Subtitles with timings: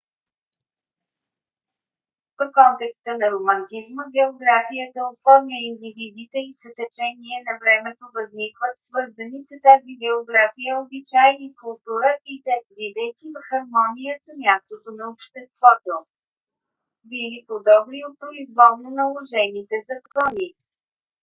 [2.39, 9.49] в контекста на романтизма географията оформя индивидите и с течение на времето възникват свързани с
[9.67, 15.93] тази география обичаи и култура и те бидейки в хармония с мястото на обществото
[17.09, 20.47] били по- добри от произволно наложените закони